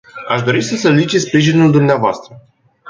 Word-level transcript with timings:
Aș 0.27 0.41
dori 0.41 0.61
să 0.61 0.75
solicit 0.75 1.21
sprijinul 1.21 1.71
dumneavoastră. 1.71 2.41